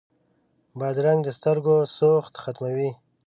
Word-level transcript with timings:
بادرنګ 0.79 1.19
د 1.23 1.29
سترګو 1.37 1.75
سوخت 1.97 2.33
ختموي. 2.43 2.89